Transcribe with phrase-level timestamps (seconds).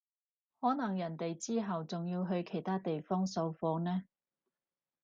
[0.59, 4.01] 可能人哋之後仲要去其他地方掃貨呢